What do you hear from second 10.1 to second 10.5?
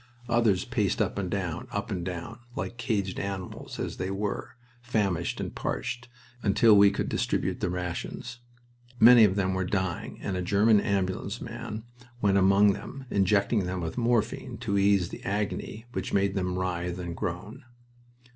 and a